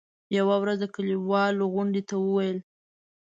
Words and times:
يوه 0.37 0.55
ورځ 0.61 0.77
د 0.81 0.85
کلیوالو 0.95 1.71
غونډې 1.73 2.01
ته 2.09 2.15
وویل. 2.25 2.57